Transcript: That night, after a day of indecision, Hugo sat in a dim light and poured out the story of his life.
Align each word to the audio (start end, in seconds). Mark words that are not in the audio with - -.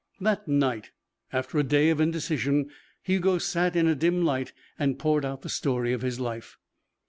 That 0.19 0.47
night, 0.47 0.89
after 1.31 1.59
a 1.59 1.63
day 1.63 1.91
of 1.91 2.01
indecision, 2.01 2.71
Hugo 3.03 3.37
sat 3.37 3.75
in 3.75 3.87
a 3.87 3.93
dim 3.93 4.25
light 4.25 4.51
and 4.79 4.97
poured 4.97 5.23
out 5.25 5.43
the 5.43 5.47
story 5.49 5.93
of 5.93 6.01
his 6.01 6.19
life. 6.19 6.57